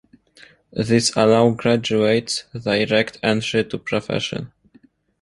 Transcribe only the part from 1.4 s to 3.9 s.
graduates direct entry to the